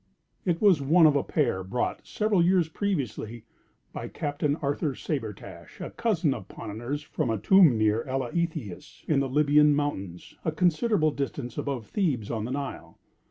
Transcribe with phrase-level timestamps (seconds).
[0.45, 3.45] It was one of a pair brought, several years previously,
[3.93, 9.29] by Captain Arthur Sabretash, a cousin of Ponnonner's from a tomb near Eleithias, in the
[9.29, 12.97] Lybian mountains, a considerable distance above Thebes on the Nile.